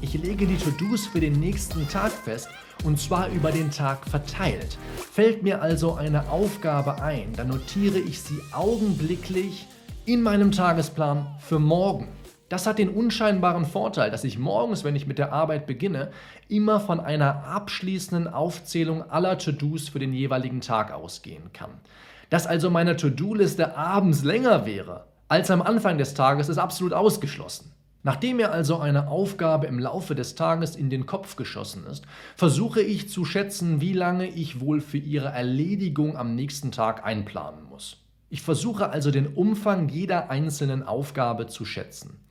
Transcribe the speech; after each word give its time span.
Ich 0.00 0.14
lege 0.14 0.46
die 0.46 0.58
To-Dos 0.58 1.06
für 1.06 1.20
den 1.20 1.40
nächsten 1.40 1.88
Tag 1.88 2.12
fest 2.12 2.48
und 2.84 3.00
zwar 3.00 3.28
über 3.28 3.50
den 3.50 3.70
Tag 3.70 4.04
verteilt. 4.06 4.76
Fällt 5.12 5.42
mir 5.42 5.62
also 5.62 5.94
eine 5.94 6.28
Aufgabe 6.28 7.00
ein, 7.00 7.32
dann 7.34 7.48
notiere 7.48 7.98
ich 7.98 8.20
sie 8.20 8.40
augenblicklich 8.52 9.66
in 10.04 10.22
meinem 10.22 10.52
Tagesplan 10.52 11.26
für 11.38 11.58
morgen. 11.58 12.08
Das 12.52 12.66
hat 12.66 12.78
den 12.78 12.90
unscheinbaren 12.90 13.64
Vorteil, 13.64 14.10
dass 14.10 14.24
ich 14.24 14.38
morgens, 14.38 14.84
wenn 14.84 14.94
ich 14.94 15.06
mit 15.06 15.16
der 15.16 15.32
Arbeit 15.32 15.66
beginne, 15.66 16.10
immer 16.48 16.80
von 16.80 17.00
einer 17.00 17.44
abschließenden 17.46 18.28
Aufzählung 18.28 19.10
aller 19.10 19.38
To-Dos 19.38 19.88
für 19.88 19.98
den 19.98 20.12
jeweiligen 20.12 20.60
Tag 20.60 20.92
ausgehen 20.92 21.54
kann. 21.54 21.70
Dass 22.28 22.46
also 22.46 22.68
meine 22.68 22.98
To-Do-Liste 22.98 23.74
abends 23.74 24.22
länger 24.22 24.66
wäre 24.66 25.06
als 25.28 25.50
am 25.50 25.62
Anfang 25.62 25.96
des 25.96 26.12
Tages, 26.12 26.50
ist 26.50 26.58
absolut 26.58 26.92
ausgeschlossen. 26.92 27.72
Nachdem 28.02 28.36
mir 28.36 28.52
also 28.52 28.76
eine 28.76 29.08
Aufgabe 29.08 29.66
im 29.66 29.78
Laufe 29.78 30.14
des 30.14 30.34
Tages 30.34 30.76
in 30.76 30.90
den 30.90 31.06
Kopf 31.06 31.36
geschossen 31.36 31.86
ist, 31.90 32.04
versuche 32.36 32.82
ich 32.82 33.08
zu 33.08 33.24
schätzen, 33.24 33.80
wie 33.80 33.94
lange 33.94 34.26
ich 34.26 34.60
wohl 34.60 34.82
für 34.82 34.98
ihre 34.98 35.28
Erledigung 35.28 36.18
am 36.18 36.34
nächsten 36.34 36.70
Tag 36.70 37.02
einplanen 37.02 37.64
muss. 37.64 38.02
Ich 38.28 38.42
versuche 38.42 38.90
also 38.90 39.10
den 39.10 39.26
Umfang 39.26 39.88
jeder 39.88 40.30
einzelnen 40.30 40.82
Aufgabe 40.82 41.46
zu 41.46 41.64
schätzen. 41.64 42.21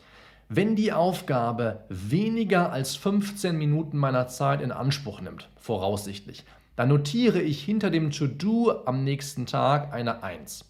Wenn 0.54 0.76
die 0.76 0.92
Aufgabe 0.92 1.86
weniger 1.88 2.74
als 2.74 2.98
15 2.98 3.58
Minuten 3.58 3.98
meiner 3.98 4.28
Zeit 4.28 4.60
in 4.60 4.74
Anspruch 4.74 5.22
nimmt, 5.22 5.48
voraussichtlich, 5.56 6.44
dann 6.76 6.90
notiere 6.90 7.40
ich 7.40 7.64
hinter 7.64 7.90
dem 7.90 8.12
To-Do 8.12 8.84
am 8.86 9.06
nächsten 9.06 9.46
Tag 9.46 9.94
eine 9.94 10.24
1. 10.24 10.66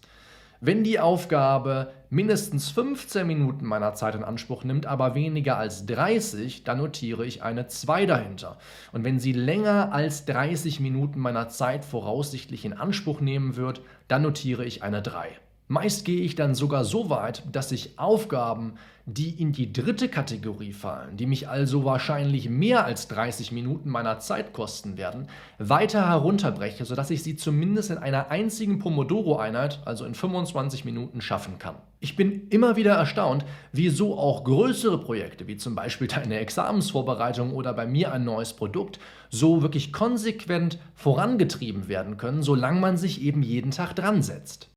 Wenn 0.60 0.84
die 0.84 1.00
Aufgabe 1.00 1.90
mindestens 2.10 2.70
15 2.70 3.26
Minuten 3.26 3.66
meiner 3.66 3.94
Zeit 3.94 4.14
in 4.14 4.22
Anspruch 4.22 4.62
nimmt, 4.62 4.86
aber 4.86 5.16
weniger 5.16 5.58
als 5.58 5.84
30, 5.84 6.62
dann 6.62 6.78
notiere 6.78 7.26
ich 7.26 7.42
eine 7.42 7.66
2 7.66 8.06
dahinter. 8.06 8.58
Und 8.92 9.02
wenn 9.02 9.18
sie 9.18 9.32
länger 9.32 9.92
als 9.92 10.26
30 10.26 10.78
Minuten 10.78 11.18
meiner 11.18 11.48
Zeit 11.48 11.84
voraussichtlich 11.84 12.64
in 12.64 12.72
Anspruch 12.72 13.20
nehmen 13.20 13.56
wird, 13.56 13.80
dann 14.06 14.22
notiere 14.22 14.64
ich 14.64 14.84
eine 14.84 15.02
3. 15.02 15.26
Meist 15.72 16.04
gehe 16.04 16.20
ich 16.20 16.34
dann 16.34 16.54
sogar 16.54 16.84
so 16.84 17.08
weit, 17.08 17.44
dass 17.50 17.72
ich 17.72 17.98
Aufgaben, 17.98 18.74
die 19.06 19.30
in 19.30 19.52
die 19.52 19.72
dritte 19.72 20.10
Kategorie 20.10 20.74
fallen, 20.74 21.16
die 21.16 21.24
mich 21.24 21.48
also 21.48 21.86
wahrscheinlich 21.86 22.50
mehr 22.50 22.84
als 22.84 23.08
30 23.08 23.52
Minuten 23.52 23.88
meiner 23.88 24.18
Zeit 24.18 24.52
kosten 24.52 24.98
werden, 24.98 25.28
weiter 25.56 26.06
herunterbreche, 26.06 26.84
sodass 26.84 27.08
ich 27.08 27.22
sie 27.22 27.36
zumindest 27.36 27.90
in 27.90 27.96
einer 27.96 28.30
einzigen 28.30 28.80
Pomodoro-Einheit, 28.80 29.80
also 29.86 30.04
in 30.04 30.14
25 30.14 30.84
Minuten, 30.84 31.22
schaffen 31.22 31.58
kann. 31.58 31.76
Ich 32.00 32.16
bin 32.16 32.48
immer 32.50 32.76
wieder 32.76 32.92
erstaunt, 32.92 33.46
wieso 33.72 34.18
auch 34.18 34.44
größere 34.44 34.98
Projekte, 34.98 35.46
wie 35.46 35.56
zum 35.56 35.74
Beispiel 35.74 36.06
deine 36.06 36.38
Examensvorbereitung 36.38 37.54
oder 37.54 37.72
bei 37.72 37.86
mir 37.86 38.12
ein 38.12 38.24
neues 38.24 38.52
Produkt, 38.52 39.00
so 39.30 39.62
wirklich 39.62 39.90
konsequent 39.90 40.78
vorangetrieben 40.94 41.88
werden 41.88 42.18
können, 42.18 42.42
solange 42.42 42.78
man 42.78 42.98
sich 42.98 43.22
eben 43.22 43.42
jeden 43.42 43.70
Tag 43.70 43.96
dran 43.96 44.22
setzt. 44.22 44.71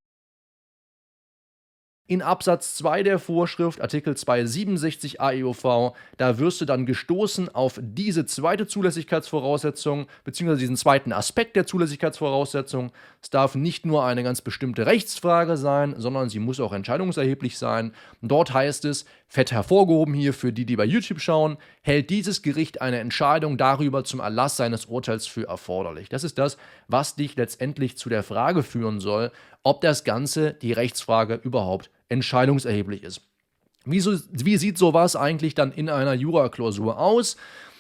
In 2.08 2.22
Absatz 2.22 2.76
2 2.76 3.02
der 3.02 3.18
Vorschrift, 3.18 3.82
Artikel 3.82 4.16
267 4.16 5.22
AEUV, 5.22 5.96
da 6.18 6.38
wirst 6.38 6.62
du 6.62 6.66
dann 6.66 6.86
gestoßen 6.86 7.50
auf 7.50 7.80
diese 7.82 8.28
zweite 8.28 8.68
Zulässigkeitsvoraussetzung, 8.68 10.06
beziehungsweise 10.24 10.60
diesen 10.60 10.78
zweiten 10.78 11.12
Aspekt 11.12 11.56
der 11.56 11.66
Zulässigkeitsvoraussetzung. 11.66 12.92
Es 13.24 13.32
darf 13.32 13.56
nicht 13.56 13.88
nur 13.88 14.06
eine 14.06 14.22
ganz 14.22 14.42
bestimmte 14.42 14.86
Rechtsfrage 14.86 15.58
sein, 15.58 15.96
sondern 15.98 16.30
sie 16.30 16.38
muss 16.38 16.60
auch 16.60 16.74
entscheidungserheblich 16.74 17.58
sein. 17.58 17.92
Dort 18.22 18.54
heißt 18.54 18.86
es, 18.86 19.06
fett 19.28 19.52
hervorgehoben 19.52 20.14
hier 20.14 20.34
für 20.34 20.54
die, 20.54 20.68
die 20.68 20.76
bei 20.76 20.86
YouTube 20.86 21.22
schauen, 21.22 21.58
hält 21.82 22.12
dieses 22.12 22.44
Gericht 22.44 22.82
eine 22.82 23.00
Entscheidung 23.00 23.58
darüber 23.58 24.04
zum 24.04 24.20
Erlass 24.20 24.58
seines 24.58 24.86
Urteils 24.86 25.26
für 25.26 25.48
erforderlich. 25.48 26.08
Das 26.10 26.24
ist 26.24 26.38
das, 26.38 26.58
was 26.88 27.16
dich 27.16 27.36
letztendlich 27.36 27.98
zu 27.98 28.10
der 28.10 28.22
Frage 28.22 28.62
führen 28.62 29.00
soll, 29.00 29.32
ob 29.64 29.82
das 29.82 30.04
Ganze, 30.04 30.54
die 30.54 30.72
Rechtsfrage, 30.72 31.40
überhaupt 31.44 31.90
entscheidungserheblich 32.10 33.04
ist. 33.04 33.22
Wie, 33.86 34.00
so, 34.00 34.18
wie 34.32 34.58
sieht 34.58 34.78
sowas 34.78 35.16
eigentlich 35.16 35.54
dann 35.54 35.72
in 35.72 35.90
einer 35.90 36.14
Juraklausur 36.14 37.00
aus? 37.00 37.38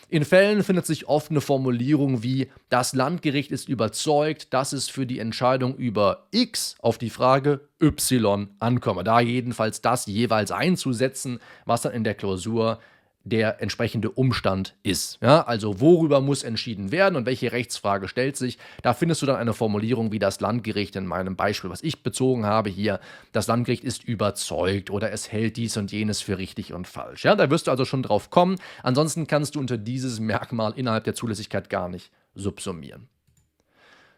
In 0.07 0.23
Fällen 0.23 0.63
findet 0.63 0.85
sich 0.85 1.07
oft 1.07 1.31
eine 1.31 1.41
Formulierung 1.41 2.21
wie 2.21 2.51
das 2.69 2.93
Landgericht 2.93 3.51
ist 3.51 3.67
überzeugt, 3.67 4.53
dass 4.53 4.71
es 4.71 4.87
für 4.87 5.07
die 5.07 5.17
Entscheidung 5.17 5.75
über 5.75 6.27
X 6.29 6.75
auf 6.79 6.99
die 6.99 7.09
Frage 7.09 7.67
Y 7.81 8.49
ankomme. 8.59 9.03
Da 9.03 9.19
jedenfalls 9.19 9.81
das 9.81 10.05
jeweils 10.05 10.51
einzusetzen, 10.51 11.39
was 11.65 11.81
dann 11.81 11.93
in 11.93 12.03
der 12.03 12.13
Klausur 12.13 12.79
der 13.25 13.61
entsprechende 13.61 14.11
Umstand 14.11 14.75
ist. 14.83 15.17
Ja, 15.21 15.41
also 15.41 15.81
worüber 15.81 16.21
muss 16.21 16.43
entschieden 16.43 16.91
werden 16.91 17.15
und 17.15 17.25
welche 17.25 17.51
Rechtsfrage 17.51 18.07
stellt 18.07 18.37
sich. 18.37 18.59
Da 18.83 18.93
findest 18.93 19.21
du 19.21 19.25
dann 19.25 19.35
eine 19.35 19.53
Formulierung 19.53 20.11
wie 20.11 20.19
das 20.19 20.39
Landgericht 20.39 20.95
in 20.95 21.07
meinem 21.07 21.35
Beispiel, 21.35 21.71
was 21.71 21.83
ich 21.83 22.03
bezogen 22.03 22.45
habe 22.45 22.69
hier. 22.69 22.99
Das 23.31 23.47
Landgericht 23.47 23.83
ist 23.83 24.03
überzeugt 24.03 24.91
oder 24.91 25.11
es 25.11 25.31
hält 25.31 25.57
dies 25.57 25.75
und 25.75 25.91
jenes 25.91 26.21
für 26.21 26.37
richtig 26.37 26.71
und 26.71 26.87
falsch. 26.87 27.25
Ja, 27.25 27.35
da 27.35 27.49
wirst 27.49 27.67
du 27.67 27.71
also 27.71 27.83
schon 27.83 28.03
drauf 28.03 28.29
kommen. 28.29 28.57
Ansonsten 28.83 29.25
kannst 29.25 29.55
du 29.55 29.59
unter 29.59 29.77
dieses 29.77 30.19
Merkmal 30.19 30.73
innerhalb 30.75 31.03
der 31.03 31.15
Zulässigkeit 31.15 31.69
gar 31.69 31.89
nicht 31.89 32.11
subsumieren. 32.35 33.09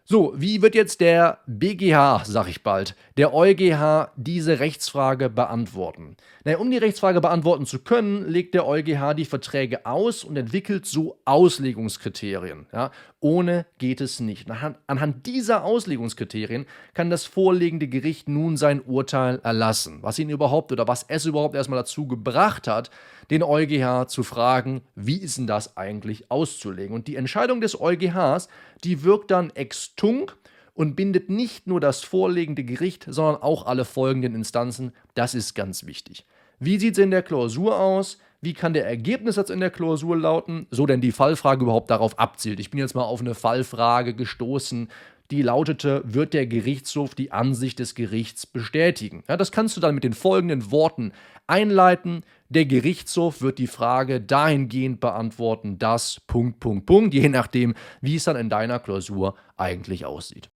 So, 0.10 0.34
wie 0.38 0.62
wird 0.62 0.74
jetzt 0.74 1.02
der 1.02 1.40
BGH, 1.48 2.24
sag 2.24 2.48
ich 2.48 2.64
bald, 2.64 2.96
der 3.18 3.34
EuGH 3.34 4.14
diese 4.16 4.62
Rechtsfrage 4.62 5.30
beantworten? 5.30 6.16
Naja, 6.46 6.60
um 6.60 6.72
die 6.72 6.78
Rechtsfrage 6.78 7.20
beantworten 7.20 7.66
zu 7.66 7.80
können, 7.80 8.26
legt 8.26 8.54
der 8.54 8.66
EuGH 8.66 9.16
die 9.16 9.26
Verträge 9.26 9.86
aus 9.86 10.24
und 10.24 10.38
entwickelt 10.38 10.86
so 10.86 11.20
Auslegungskriterien. 11.26 12.68
Ja, 12.72 12.92
ohne 13.20 13.66
geht 13.80 14.00
es 14.00 14.22
nicht. 14.22 14.50
Anhand, 14.50 14.78
anhand 14.88 15.26
dieser 15.26 15.66
Auslegungskriterien 15.66 16.68
kann 16.94 17.10
das 17.10 17.26
vorliegende 17.26 17.90
Gericht 17.90 18.30
nun 18.30 18.56
sein 18.56 18.80
Urteil 18.80 19.42
erlassen. 19.44 20.00
Was 20.04 20.20
ihn 20.20 20.30
überhaupt 20.30 20.72
oder 20.72 20.88
was 20.88 21.04
es 21.10 21.26
überhaupt 21.26 21.54
erstmal 21.54 21.80
dazu 21.80 22.08
gebracht 22.08 22.70
hat, 22.70 22.92
den 23.30 23.44
EuGH 23.44 24.08
zu 24.08 24.24
fragen, 24.24 24.82
wie 24.96 25.18
ist 25.18 25.38
denn 25.38 25.48
das 25.48 25.78
eigentlich 25.78 26.32
auszulegen? 26.32 26.96
Und 26.96 27.08
die 27.08 27.16
Entscheidung 27.16 27.62
des 27.62 27.80
EuGHs, 27.80 28.48
die 28.84 29.04
wirkt 29.04 29.32
dann 29.32 29.50
extunc 29.52 30.38
und 30.74 30.96
bindet 30.96 31.30
nicht 31.30 31.68
nur 31.68 31.80
das 31.80 32.04
vorliegende 32.04 32.64
Gericht, 32.64 33.06
sondern 33.10 33.42
auch 33.42 33.66
alle 33.66 33.84
folgenden 33.84 34.36
Instanzen. 34.36 34.94
Das 35.16 35.34
ist 35.34 35.56
ganz 35.56 35.86
wichtig. 35.86 36.26
Wie 36.60 36.80
sieht 36.80 36.94
es 36.94 37.04
in 37.04 37.12
der 37.12 37.24
Klausur 37.24 37.80
aus? 37.80 38.20
Wie 38.42 38.54
kann 38.54 38.74
der 38.74 38.86
Ergebnissatz 38.86 39.50
in 39.50 39.60
der 39.60 39.72
Klausur 39.72 40.16
lauten? 40.16 40.68
So 40.70 40.86
denn 40.86 41.02
die 41.02 41.12
Fallfrage 41.12 41.64
überhaupt 41.64 41.90
darauf 41.90 42.20
abzielt. 42.20 42.60
Ich 42.60 42.70
bin 42.70 42.80
jetzt 42.80 42.94
mal 42.94 43.04
auf 43.04 43.20
eine 43.20 43.34
Fallfrage 43.34 44.14
gestoßen, 44.14 44.90
die 45.32 45.42
lautete, 45.42 46.02
wird 46.06 46.34
der 46.34 46.48
Gerichtshof 46.48 47.16
die 47.16 47.32
Ansicht 47.32 47.80
des 47.80 47.96
Gerichts 47.96 48.46
bestätigen? 48.46 49.24
Ja, 49.28 49.38
das 49.38 49.52
kannst 49.52 49.76
du 49.76 49.82
dann 49.82 49.96
mit 49.96 50.04
den 50.04 50.14
folgenden 50.14 50.72
Worten 50.72 51.12
einleiten. 51.48 52.24
Der 52.50 52.66
Gerichtshof 52.66 53.42
wird 53.42 53.58
die 53.58 53.68
Frage 53.68 54.22
dahingehend 54.22 55.00
beantworten, 55.00 55.78
dass 55.80 56.22
Punkt, 56.28 56.60
Punkt, 56.60 56.86
Punkt, 56.86 57.14
je 57.14 57.30
nachdem, 57.30 57.76
wie 58.02 58.16
es 58.16 58.24
dann 58.24 58.36
in 58.36 58.50
deiner 58.50 58.80
Klausur 58.80 59.36
eigentlich 59.58 60.06
aussieht. 60.06 60.50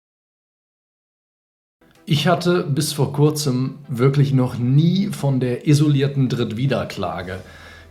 Ich 2.05 2.27
hatte 2.27 2.63
bis 2.63 2.93
vor 2.93 3.13
kurzem 3.13 3.79
wirklich 3.87 4.33
noch 4.33 4.57
nie 4.57 5.07
von 5.07 5.39
der 5.39 5.67
isolierten 5.67 6.29
Drittwiederklage 6.29 7.39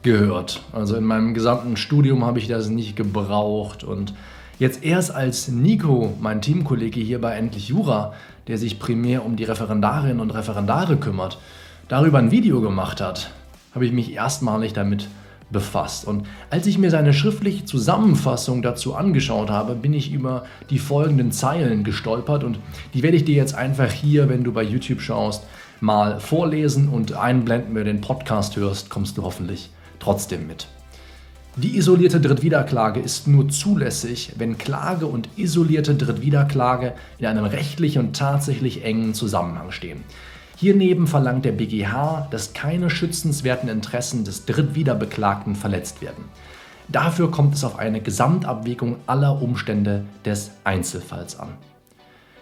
gehört. 0.03 0.63
Also 0.73 0.97
in 0.97 1.05
meinem 1.05 1.35
gesamten 1.35 1.77
Studium 1.77 2.25
habe 2.25 2.39
ich 2.39 2.49
das 2.49 2.69
nicht 2.69 2.97
gebraucht 2.97 3.85
und 3.85 4.15
jetzt 4.61 4.85
erst 4.85 5.13
als 5.13 5.49
Nico, 5.49 6.15
mein 6.21 6.41
Teamkollege 6.41 7.01
hier 7.01 7.21
bei 7.21 7.35
Endlich 7.35 7.69
Jura, 7.69 8.13
der 8.47 8.59
sich 8.59 8.79
primär 8.79 9.25
um 9.25 9.35
die 9.35 9.45
Referendarinnen 9.45 10.21
und 10.21 10.31
Referendare 10.31 10.97
kümmert, 10.97 11.39
darüber 11.89 12.19
ein 12.19 12.31
Video 12.31 12.61
gemacht 12.61 13.01
hat, 13.01 13.33
habe 13.75 13.87
ich 13.87 13.93
mich 13.93 14.13
erstmalig 14.13 14.73
damit 14.73 15.09
befasst. 15.51 16.07
Und 16.07 16.27
als 16.51 16.67
ich 16.67 16.79
mir 16.79 16.91
seine 16.91 17.13
schriftliche 17.13 17.65
Zusammenfassung 17.65 18.63
dazu 18.63 18.95
angeschaut 18.95 19.51
habe, 19.51 19.75
bin 19.75 19.95
ich 19.95 20.13
über 20.13 20.45
die 20.69 20.79
folgenden 20.79 21.33
Zeilen 21.33 21.83
gestolpert 21.83 22.45
und 22.45 22.59
die 22.95 23.03
werde 23.03 23.17
ich 23.17 23.25
dir 23.25 23.35
jetzt 23.35 23.55
einfach 23.55 23.91
hier, 23.91 24.29
wenn 24.29 24.45
du 24.45 24.53
bei 24.53 24.63
YouTube 24.63 25.01
schaust, 25.01 25.43
mal 25.81 26.21
vorlesen 26.21 26.89
und 26.89 27.15
einblenden, 27.15 27.75
wenn 27.75 27.85
du 27.87 27.93
den 27.93 28.01
Podcast 28.03 28.57
hörst, 28.57 28.91
kommst 28.91 29.17
du 29.17 29.23
hoffentlich 29.23 29.71
trotzdem 29.99 30.47
mit. 30.47 30.69
Die 31.57 31.77
isolierte 31.77 32.21
Drittwiederklage 32.21 33.01
ist 33.01 33.27
nur 33.27 33.49
zulässig, 33.49 34.35
wenn 34.39 34.57
Klage 34.57 35.07
und 35.07 35.29
isolierte 35.37 35.97
Drittwiederklage 35.97 36.95
in 37.19 37.27
einem 37.27 37.45
rechtlich 37.45 37.99
und 37.99 38.17
tatsächlich 38.17 38.85
engen 38.85 39.15
Zusammenhang 39.15 39.73
stehen. 39.73 40.05
Hierneben 40.57 41.09
verlangt 41.09 41.45
der 41.45 41.53
BGH, 41.53 42.29
dass 42.31 42.53
keine 42.53 42.89
schützenswerten 42.89 43.69
Interessen 43.69 44.25
des 44.25 44.45
Drittwiederbeklagten 44.45 45.57
verletzt 45.57 46.03
werden. 46.03 46.25
Dafür 46.87 47.31
kommt 47.31 47.55
es 47.55 47.65
auf 47.65 47.79
eine 47.79 48.01
Gesamtabwägung 48.01 48.97
aller 49.07 49.43
Umstände 49.43 50.05
des 50.25 50.53
Einzelfalls 50.65 51.39
an. 51.39 51.49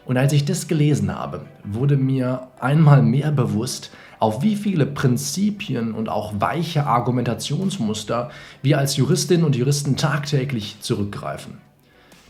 Und 0.08 0.16
als 0.16 0.32
ich 0.32 0.46
das 0.46 0.68
gelesen 0.68 1.14
habe, 1.14 1.42
wurde 1.64 1.98
mir 1.98 2.48
einmal 2.60 3.02
mehr 3.02 3.30
bewusst, 3.30 3.90
auf 4.18 4.42
wie 4.42 4.56
viele 4.56 4.86
Prinzipien 4.86 5.92
und 5.92 6.08
auch 6.08 6.32
weiche 6.40 6.86
Argumentationsmuster 6.86 8.30
wir 8.62 8.78
als 8.78 8.96
Juristinnen 8.96 9.44
und 9.44 9.54
Juristen 9.54 9.96
tagtäglich 9.96 10.78
zurückgreifen. 10.80 11.58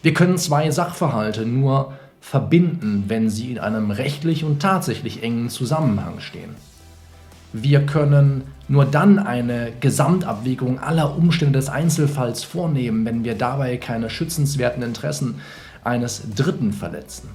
Wir 0.02 0.12
können 0.12 0.38
zwei 0.38 0.72
Sachverhalte 0.72 1.46
nur 1.46 1.92
verbinden, 2.20 3.04
wenn 3.06 3.30
sie 3.30 3.52
in 3.52 3.60
einem 3.60 3.92
rechtlich 3.92 4.42
und 4.42 4.60
tatsächlich 4.60 5.22
engen 5.22 5.48
Zusammenhang 5.48 6.18
stehen. 6.18 6.56
Wir 7.52 7.86
können 7.86 8.42
nur 8.66 8.86
dann 8.86 9.20
eine 9.20 9.72
Gesamtabwägung 9.78 10.80
aller 10.80 11.16
Umstände 11.16 11.60
des 11.60 11.68
Einzelfalls 11.68 12.42
vornehmen, 12.42 13.04
wenn 13.04 13.22
wir 13.22 13.36
dabei 13.36 13.76
keine 13.76 14.10
schützenswerten 14.10 14.82
Interessen 14.82 15.36
eines 15.84 16.34
Dritten 16.34 16.72
verletzen. 16.72 17.28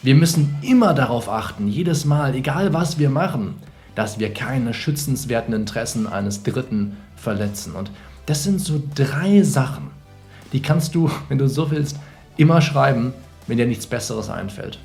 Wir 0.00 0.14
müssen 0.14 0.56
immer 0.62 0.94
darauf 0.94 1.28
achten, 1.28 1.66
jedes 1.66 2.04
Mal, 2.04 2.36
egal 2.36 2.72
was 2.72 2.98
wir 2.98 3.10
machen, 3.10 3.56
dass 3.96 4.20
wir 4.20 4.32
keine 4.32 4.72
schützenswerten 4.72 5.52
Interessen 5.52 6.06
eines 6.06 6.44
Dritten 6.44 6.96
verletzen. 7.16 7.72
Und 7.74 7.90
das 8.26 8.44
sind 8.44 8.60
so 8.60 8.80
drei 8.94 9.42
Sachen, 9.42 9.90
die 10.52 10.62
kannst 10.62 10.94
du, 10.94 11.10
wenn 11.28 11.38
du 11.38 11.48
so 11.48 11.72
willst, 11.72 11.96
immer 12.36 12.60
schreiben, 12.60 13.12
wenn 13.48 13.58
dir 13.58 13.66
nichts 13.66 13.86
Besseres 13.86 14.30
einfällt. 14.30 14.78